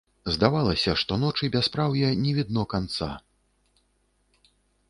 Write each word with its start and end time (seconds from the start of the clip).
Здавалася, 0.35 0.95
што 1.01 1.13
ночы 1.25 1.51
бяспраўя 1.57 2.09
не 2.23 2.31
відно 2.39 2.65
канца. 2.73 3.11